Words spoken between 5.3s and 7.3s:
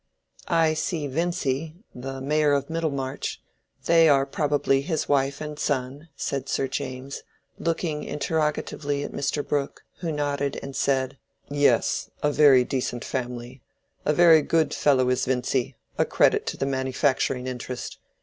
and son," said Sir James,